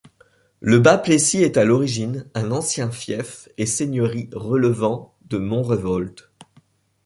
Le 0.61 0.79
Bas-Plessis 0.79 1.43
est 1.43 1.57
à 1.57 1.63
l'origine 1.63 2.25
un 2.33 2.49
ancien 2.51 2.89
fief 2.89 3.49
et 3.59 3.67
seigneurie 3.67 4.29
relevant 4.33 5.13
de 5.29 5.37
Montrevault. 5.37 6.15